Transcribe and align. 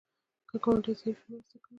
که 0.49 0.57
ګاونډی 0.63 0.93
ضعیف 0.99 1.17
وي، 1.21 1.27
مرسته 1.31 1.55
کوه 1.59 1.69